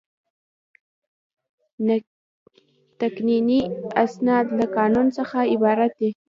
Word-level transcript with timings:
تقنیني 2.99 3.61
اسناد 4.05 4.45
له 4.57 4.65
قانون 4.77 5.07
څخه 5.17 5.37
عبارت 5.53 5.91
دي. 5.99 6.09